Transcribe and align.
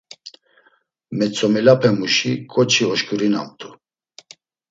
Metzomilapemuşi 1.17 2.31
ǩoçi 2.51 2.83
oşǩurinamt̆u. 2.91 3.69